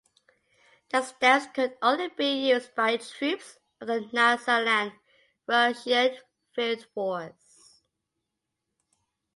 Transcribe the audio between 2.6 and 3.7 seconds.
by troops